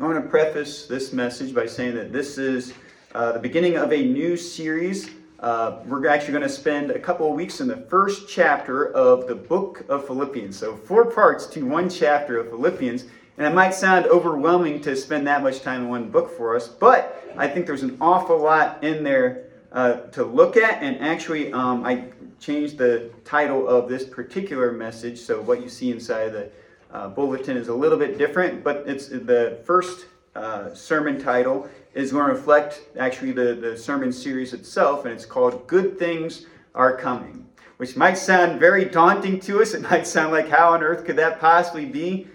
[0.00, 2.74] I want to preface this message by saying that this is
[3.14, 5.08] uh, the beginning of a new series.
[5.38, 9.28] Uh, we're actually going to spend a couple of weeks in the first chapter of
[9.28, 10.58] the book of Philippians.
[10.58, 13.04] So, four parts to one chapter of Philippians.
[13.38, 16.66] And it might sound overwhelming to spend that much time in one book for us,
[16.66, 20.82] but I think there's an awful lot in there uh, to look at.
[20.82, 22.06] And actually, um, I
[22.40, 25.20] changed the title of this particular message.
[25.20, 26.50] So, what you see inside the
[26.92, 32.12] uh, bulletin is a little bit different, but it's the first uh, sermon title is
[32.12, 36.96] going to reflect actually the, the sermon series itself, and it's called Good Things Are
[36.96, 39.74] Coming, which might sound very daunting to us.
[39.74, 42.26] It might sound like, how on earth could that possibly be?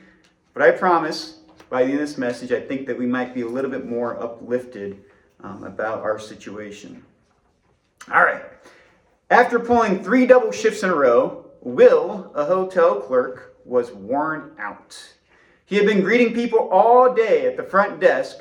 [0.53, 3.41] But I promise, by the end of this message, I think that we might be
[3.41, 5.03] a little bit more uplifted
[5.41, 7.03] um, about our situation.
[8.11, 8.43] All right.
[9.29, 15.13] After pulling three double shifts in a row, Will, a hotel clerk, was worn out.
[15.65, 18.39] He had been greeting people all day at the front desk,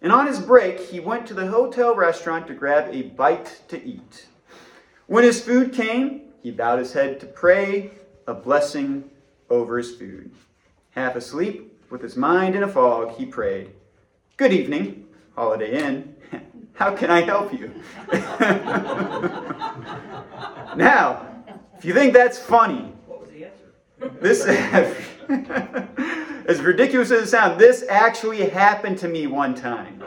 [0.00, 3.84] and on his break, he went to the hotel restaurant to grab a bite to
[3.84, 4.26] eat.
[5.06, 7.90] When his food came, he bowed his head to pray
[8.26, 9.10] a blessing
[9.50, 10.30] over his food.
[10.90, 13.72] Half asleep, with his mind in a fog, he prayed,
[14.36, 16.14] Good evening, Holiday Inn.
[16.74, 17.70] How can I help you?
[20.76, 21.26] now,
[21.76, 22.92] if you think that's funny,
[24.22, 24.46] this,
[26.46, 30.02] as ridiculous as it sounds, this actually happened to me one time.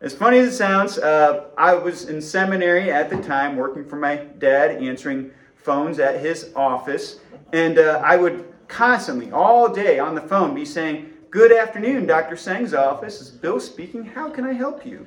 [0.00, 3.96] As funny as it sounds, uh, I was in seminary at the time, working for
[3.96, 7.20] my dad, answering phones at his office,
[7.52, 12.36] and uh, I would constantly, all day on the phone, be saying, Good afternoon, Dr.
[12.36, 13.18] Seng's office.
[13.18, 14.04] This is Bill speaking.
[14.04, 15.06] How can I help you?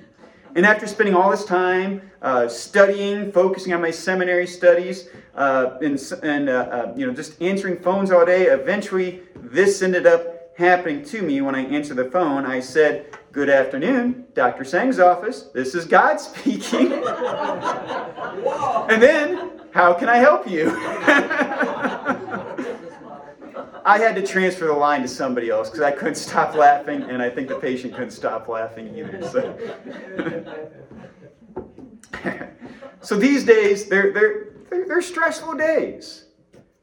[0.55, 6.01] And after spending all this time uh, studying, focusing on my seminary studies, uh, and,
[6.23, 11.03] and uh, uh, you know just answering phones all day, eventually this ended up happening
[11.03, 12.45] to me when I answered the phone.
[12.45, 14.63] I said, "Good afternoon, Dr.
[14.63, 15.49] Seng's office.
[15.53, 17.03] This is God speaking." and
[19.03, 20.71] then, how can I help you?
[23.85, 27.21] I had to transfer the line to somebody else because I couldn't stop laughing, and
[27.21, 29.21] I think the patient couldn't stop laughing either.
[29.29, 29.57] So,
[33.01, 36.25] so these days, they're, they're, they're, they're stressful days.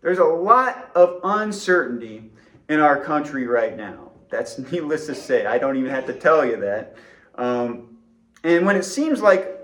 [0.00, 2.30] There's a lot of uncertainty
[2.68, 4.12] in our country right now.
[4.30, 5.44] That's needless to say.
[5.44, 6.94] I don't even have to tell you that.
[7.34, 7.98] Um,
[8.44, 9.58] and when it seems like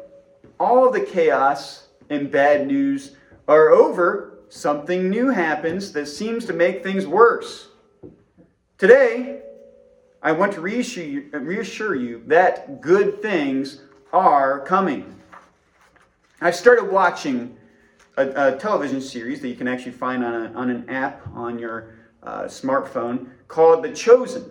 [0.59, 3.15] all of the chaos and bad news
[3.47, 7.69] are over, something new happens that seems to make things worse.
[8.77, 9.43] Today,
[10.23, 13.83] I want to reassure you, reassure you that good things
[14.13, 15.15] are coming.
[16.41, 17.57] I started watching
[18.17, 21.59] a, a, television series that you can actually find on, a, on an app on
[21.59, 24.45] your uh, smartphone called The Chosen.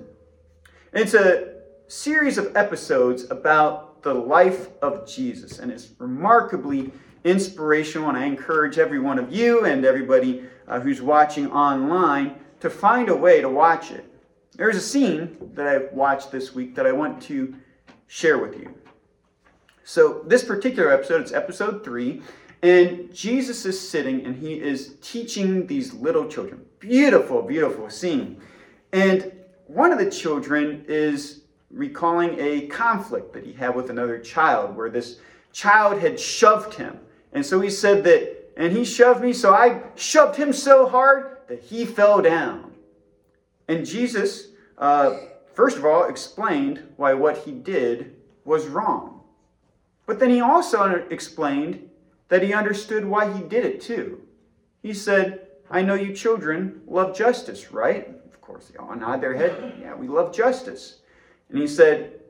[0.93, 1.55] And it's a
[1.87, 6.91] series of episodes about the life of Jesus, and it's remarkably
[7.27, 12.69] inspirational, and I encourage every one of you and everybody uh, who's watching online to
[12.69, 14.05] find a way to watch it.
[14.55, 17.55] There's a scene that I've watched this week that I want to
[18.07, 18.73] share with you.
[19.83, 22.21] So, this particular episode, it's episode three,
[22.63, 26.65] and Jesus is sitting and he is teaching these little children.
[26.79, 28.41] Beautiful, beautiful scene.
[28.93, 29.31] And
[29.67, 34.89] one of the children is recalling a conflict that he had with another child where
[34.89, 35.19] this
[35.51, 36.99] child had shoved him
[37.33, 41.37] and so he said that, and he shoved me, so I shoved him so hard
[41.47, 42.73] that he fell down.
[43.67, 45.17] And Jesus, uh,
[45.53, 48.15] first of all, explained why what he did
[48.45, 49.21] was wrong.
[50.05, 51.89] But then he also explained
[52.29, 54.21] that he understood why he did it too.
[54.81, 58.07] He said, I know you children love justice, right?
[58.25, 59.75] Of course, they all nod their head.
[59.81, 61.01] Yeah, we love justice.
[61.49, 62.21] And he said,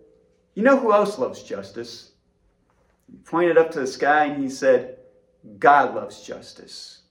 [0.55, 2.11] You know who else loves justice?
[3.11, 4.97] He pointed up to the sky and he said,
[5.59, 7.01] God loves justice.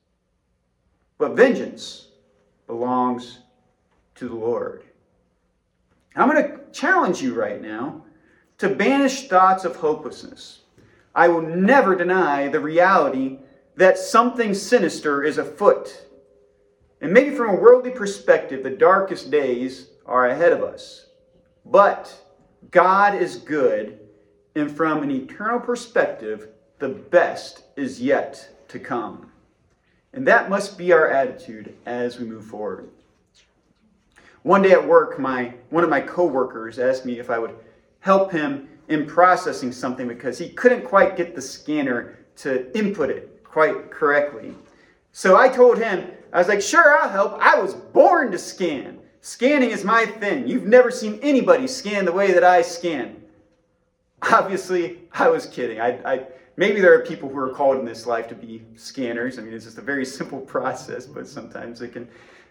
[1.18, 2.08] But vengeance
[2.66, 3.38] belongs
[4.16, 4.84] to the Lord.
[6.14, 8.02] I'm going to challenge you right now
[8.58, 10.60] to banish thoughts of hopelessness.
[11.14, 13.38] I will never deny the reality
[13.76, 16.06] that something sinister is afoot.
[17.00, 21.08] And maybe from a worldly perspective, the darkest days are ahead of us.
[21.64, 22.14] But
[22.70, 23.98] God is good
[24.56, 26.48] and from an eternal perspective,
[26.78, 29.30] the best is yet to come.
[30.14, 32.88] And that must be our attitude as we move forward.
[34.42, 37.54] One day at work, my, one of my coworkers asked me if I would
[38.00, 43.44] help him in processing something because he couldn't quite get the scanner to input it
[43.44, 44.54] quite correctly.
[45.12, 47.38] So I told him, I was like, sure, I'll help.
[47.40, 49.00] I was born to scan.
[49.20, 50.48] Scanning is my thing.
[50.48, 53.22] You've never seen anybody scan the way that I scan.
[54.32, 55.80] Obviously, I was kidding.
[55.80, 56.26] I, I,
[56.56, 59.38] maybe there are people who are called in this life to be scanners.
[59.38, 62.08] I mean, it's just a very simple process, but sometimes it can,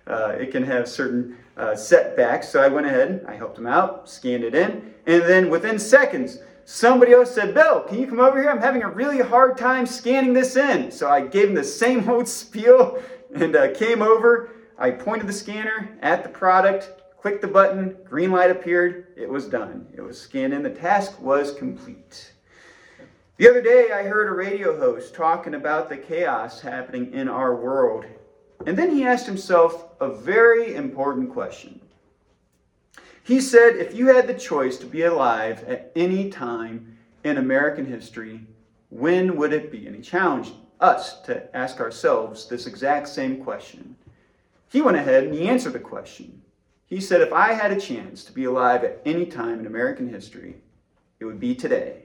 [0.07, 2.49] uh, it can have certain uh, setbacks.
[2.49, 6.39] So I went ahead, I helped them out, scanned it in, and then within seconds,
[6.65, 8.49] somebody else said, Bill, can you come over here?
[8.49, 10.91] I'm having a really hard time scanning this in.
[10.91, 13.01] So I gave him the same old spiel
[13.33, 14.49] and uh, came over.
[14.77, 16.91] I pointed the scanner at the product,
[17.25, 19.87] clicked the button, green light appeared, it was done.
[19.97, 22.31] It was scanned in, the task was complete.
[23.37, 27.55] The other day, I heard a radio host talking about the chaos happening in our
[27.55, 28.05] world.
[28.67, 31.81] And then he asked himself a very important question.
[33.23, 37.87] He said, if you had the choice to be alive at any time in American
[37.87, 38.41] history,
[38.91, 39.87] when would it be?
[39.87, 43.95] And he challenged us to ask ourselves this exact same question.
[44.69, 46.43] He went ahead and he answered the question.
[46.95, 50.07] He said, if I had a chance to be alive at any time in American
[50.07, 50.55] history,
[51.19, 52.03] it would be today.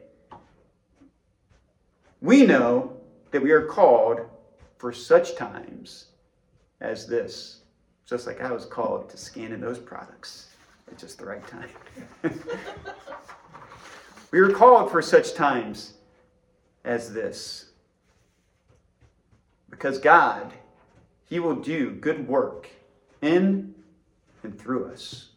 [2.20, 2.96] We know
[3.30, 4.18] that we are called
[4.78, 6.06] for such times
[6.80, 7.60] as this,
[8.04, 10.48] just like I was called to scan in those products
[10.90, 11.70] at just the right time.
[14.32, 15.92] we are called for such times
[16.84, 17.70] as this.
[19.70, 20.52] Because God,
[21.26, 22.68] He will do good work
[23.22, 23.76] in
[24.42, 25.30] and through us.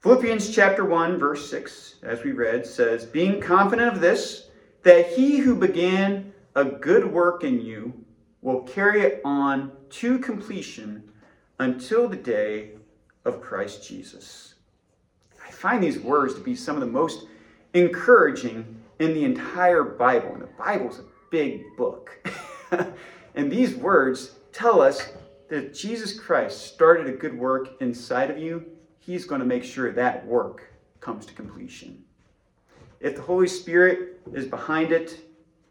[0.00, 4.48] Philippians chapter 1, verse 6, as we read, says, Being confident of this,
[4.82, 8.04] that he who began a good work in you
[8.40, 11.04] will carry it on to completion
[11.60, 12.72] until the day
[13.24, 14.54] of Christ Jesus.
[15.46, 17.26] I find these words to be some of the most
[17.74, 20.32] encouraging in the entire Bible.
[20.32, 22.28] And the Bible's a big book.
[23.34, 25.12] and these words tell us
[25.52, 28.64] that if Jesus Christ started a good work inside of you,
[29.00, 32.02] he's going to make sure that work comes to completion.
[33.00, 35.20] If the Holy Spirit is behind it,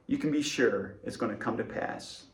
[0.05, 2.25] you can be sure it's going to come to pass.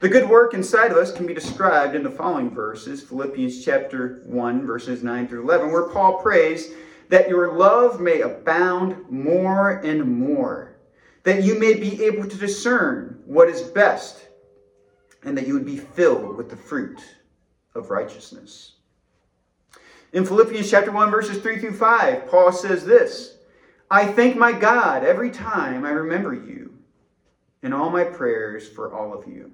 [0.00, 4.20] The good work inside of us can be described in the following verses Philippians chapter
[4.26, 6.72] 1, verses 9 through 11, where Paul prays
[7.08, 10.76] that your love may abound more and more,
[11.22, 14.27] that you may be able to discern what is best,
[15.24, 17.00] and that you would be filled with the fruit
[17.74, 18.74] of righteousness.
[20.12, 23.38] In Philippians chapter 1, verses 3 through 5, Paul says this
[23.90, 26.74] I thank my God every time I remember you
[27.62, 29.52] in all my prayers for all of you.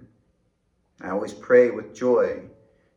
[1.00, 2.42] I always pray with joy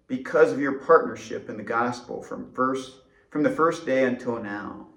[0.08, 4.88] because of your partnership in the gospel from first from the first day until now.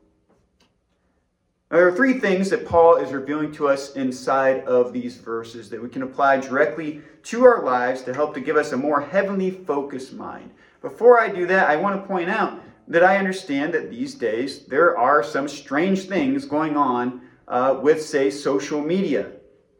[1.70, 5.80] There are three things that Paul is revealing to us inside of these verses that
[5.80, 9.52] we can apply directly to our lives to help to give us a more heavenly
[9.52, 10.50] focused mind.
[10.82, 14.66] Before I do that, I want to point out that I understand that these days
[14.66, 19.30] there are some strange things going on uh, with, say, social media.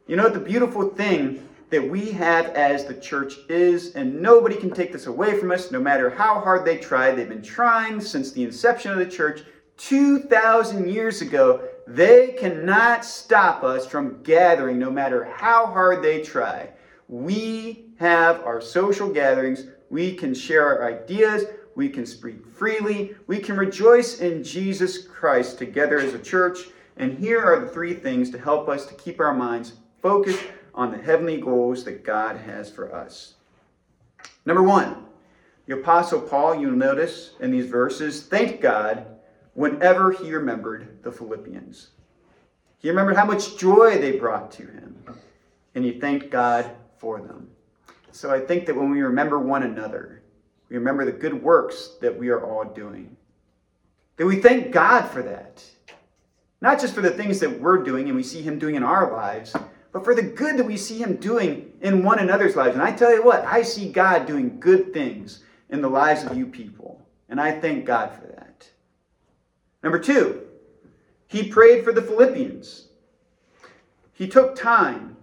[0.07, 4.71] You know, the beautiful thing that we have as the church is, and nobody can
[4.71, 7.11] take this away from us, no matter how hard they try.
[7.11, 9.43] They've been trying since the inception of the church
[9.81, 11.69] 2,000 years ago.
[11.87, 16.69] They cannot stop us from gathering, no matter how hard they try.
[17.09, 19.65] We have our social gatherings.
[19.89, 21.47] We can share our ideas.
[21.75, 23.17] We can speak freely.
[23.27, 26.59] We can rejoice in Jesus Christ together as a church.
[26.97, 30.93] And here are the three things to help us to keep our minds focused on
[30.93, 33.35] the heavenly goals that God has for us.
[34.45, 35.07] Number one,
[35.67, 39.07] the Apostle Paul, you'll notice in these verses, thank God
[39.55, 41.91] whenever he remembered the Philippians.
[42.79, 45.05] He remembered how much joy they brought to him,
[45.75, 47.51] and he thanked God for them.
[48.13, 50.23] So I think that when we remember one another,
[50.69, 53.17] we remember the good works that we are all doing,
[54.17, 55.65] that we thank God for that.
[56.61, 59.13] Not just for the things that we're doing and we see Him doing in our
[59.13, 59.55] lives,
[59.93, 62.75] but for the good that we see Him doing in one another's lives.
[62.75, 66.37] And I tell you what, I see God doing good things in the lives of
[66.37, 67.01] you people.
[67.29, 68.40] And I thank God for that.
[69.83, 70.43] Number two,
[71.27, 72.89] he prayed for the Philippians.
[74.13, 75.17] He took time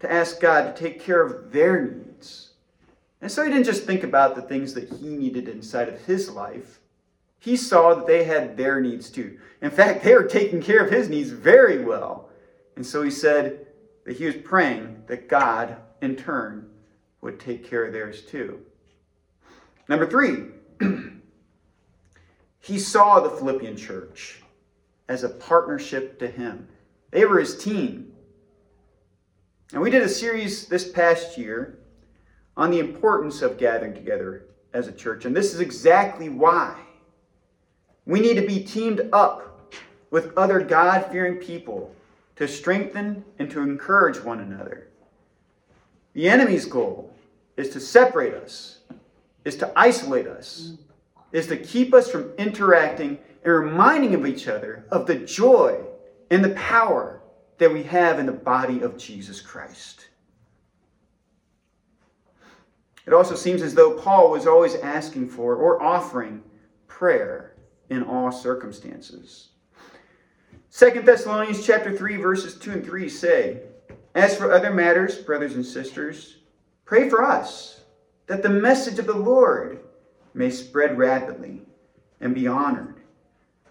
[0.00, 2.50] to ask God to take care of their needs.
[3.20, 6.28] And so he didn't just think about the things that he needed inside of his
[6.28, 6.80] life.
[7.38, 9.38] He saw that they had their needs too.
[9.62, 12.28] In fact, they were taking care of his needs very well.
[12.76, 13.66] And so he said,
[14.04, 16.68] that he was praying that God, in turn,
[17.20, 18.60] would take care of theirs too.
[19.88, 20.46] Number three,
[22.62, 24.40] he saw the Philippian church
[25.08, 26.68] as a partnership to him.
[27.10, 28.12] They were his team.
[29.72, 31.78] And we did a series this past year
[32.56, 35.24] on the importance of gathering together as a church.
[35.24, 36.78] And this is exactly why
[38.06, 39.74] we need to be teamed up
[40.10, 41.94] with other God fearing people
[42.36, 44.88] to strengthen and to encourage one another.
[46.12, 47.12] The enemy's goal
[47.56, 48.78] is to separate us,
[49.44, 50.74] is to isolate us,
[51.32, 55.80] is to keep us from interacting and reminding of each other of the joy
[56.30, 57.20] and the power
[57.58, 60.08] that we have in the body of Jesus Christ.
[63.06, 66.42] It also seems as though Paul was always asking for or offering
[66.86, 67.56] prayer
[67.90, 69.48] in all circumstances.
[70.70, 73.62] Second Thessalonians chapter 3 verses 2 and 3 say,
[74.14, 76.38] "As for other matters, brothers and sisters,
[76.84, 77.80] pray for us
[78.26, 79.80] that the message of the Lord
[80.34, 81.62] may spread rapidly
[82.20, 83.00] and be honored,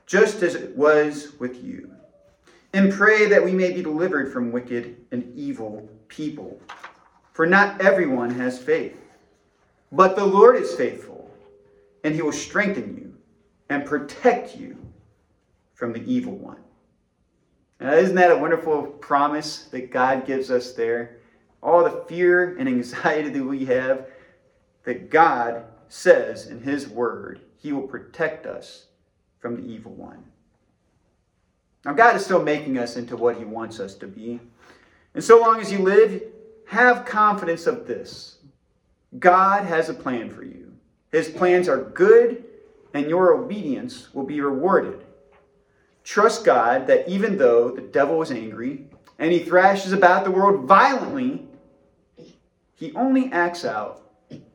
[0.05, 1.91] just as it was with you.
[2.73, 6.59] And pray that we may be delivered from wicked and evil people.
[7.33, 8.97] For not everyone has faith.
[9.91, 11.29] But the Lord is faithful,
[12.03, 13.13] and he will strengthen you
[13.69, 14.77] and protect you
[15.73, 16.59] from the evil one.
[17.79, 21.17] Now, isn't that a wonderful promise that God gives us there?
[21.63, 24.07] All the fear and anxiety that we have,
[24.83, 28.85] that God says in his word, he will protect us
[29.39, 30.23] from the evil one.
[31.83, 34.39] Now, God is still making us into what he wants us to be.
[35.13, 36.23] And so long as you live,
[36.67, 38.37] have confidence of this
[39.19, 40.71] God has a plan for you.
[41.11, 42.45] His plans are good,
[42.93, 45.03] and your obedience will be rewarded.
[46.05, 48.85] Trust God that even though the devil is angry
[49.19, 51.45] and he thrashes about the world violently,
[52.75, 54.00] he only acts out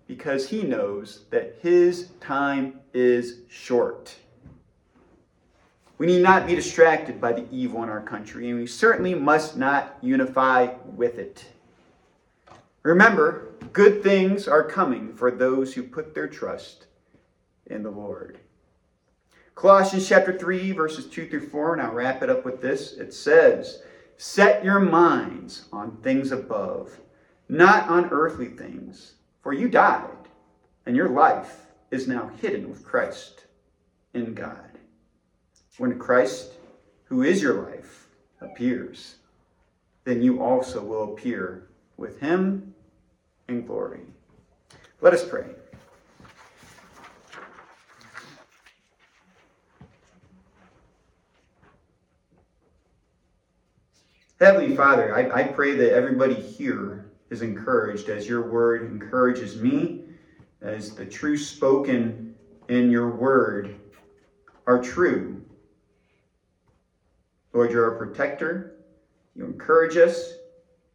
[0.07, 4.17] because he knows that his time is short.
[5.99, 9.57] We need not be distracted by the evil in our country, and we certainly must
[9.57, 11.45] not unify with it.
[12.83, 16.87] Remember, good things are coming for those who put their trust
[17.67, 18.39] in the Lord.
[19.57, 22.93] Colossians chapter 3, verses 2 through 4, and I'll wrap it up with this.
[22.93, 23.83] It says,
[24.19, 27.01] Set your minds on things above,
[27.49, 29.16] not on earthly things,
[29.47, 30.29] for you died,
[30.87, 33.45] and your life is now hidden with Christ
[34.13, 34.73] in God.
[35.79, 36.55] When Christ,
[37.05, 38.09] who is your life,
[38.41, 39.15] appears,
[40.03, 42.75] then you also will appear with him
[43.47, 44.01] in glory.
[45.01, 45.47] Let us pray.
[54.41, 60.05] Heavenly Father, I, I pray that everybody here is encouraged as your word encourages me,
[60.63, 62.35] as the truth spoken
[62.69, 63.77] in your word
[64.67, 65.45] are true.
[67.53, 68.77] Lord, you're our protector.
[69.35, 70.33] You encourage us.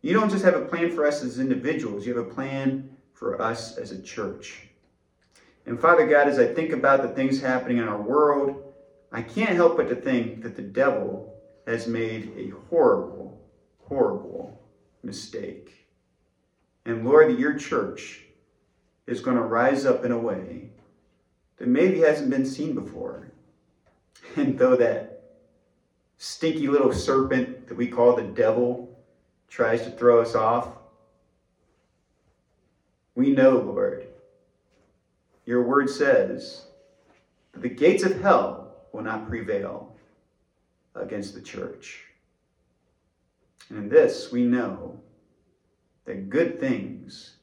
[0.02, 3.40] You don't just have a plan for us as individuals, you have a plan for
[3.42, 4.68] us as a church.
[5.68, 8.74] And Father God, as I think about the things happening in our world,
[9.12, 11.36] I can't help but to think that the devil
[11.68, 13.40] has made a horrible,
[13.88, 14.60] horrible
[15.04, 15.81] mistake.
[16.86, 18.22] And Lord, your church
[19.08, 20.70] is going to rise up in a way
[21.58, 23.28] that maybe hasn't been seen before.
[24.38, 25.24] And though that
[26.18, 28.96] stinky little serpent that we call the devil
[29.50, 30.70] tries to throw us off.
[33.16, 34.08] We know, Lord,
[35.46, 36.66] your word says
[37.52, 39.96] that the gates of hell will not prevail
[40.96, 42.06] against the church.
[43.70, 45.00] And in this, we know
[46.12, 47.38] that good things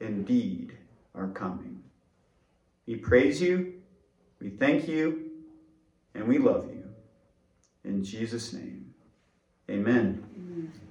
[0.00, 0.76] indeed
[1.14, 1.80] are coming.
[2.84, 3.74] We praise you,
[4.40, 5.30] we thank you,
[6.16, 6.82] and we love you.
[7.84, 8.92] In Jesus' name,
[9.70, 10.26] amen.
[10.36, 10.87] amen.